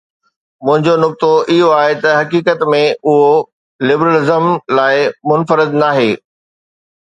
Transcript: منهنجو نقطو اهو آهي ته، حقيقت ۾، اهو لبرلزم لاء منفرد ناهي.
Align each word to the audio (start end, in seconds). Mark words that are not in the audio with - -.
منهنجو 0.65 0.93
نقطو 1.03 1.31
اهو 1.51 1.69
آهي 1.81 1.93
ته، 2.01 2.09
حقيقت 2.21 2.59
۾، 2.75 2.83
اهو 3.09 3.27
لبرلزم 3.87 4.45
لاء 4.75 4.95
منفرد 5.29 5.71
ناهي. 5.81 6.11